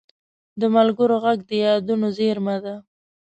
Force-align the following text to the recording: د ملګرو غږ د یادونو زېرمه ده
د 0.59 0.61
ملګرو 0.75 1.15
غږ 1.23 1.39
د 1.49 1.51
یادونو 1.65 2.07
زېرمه 2.17 2.55
ده 2.63 2.75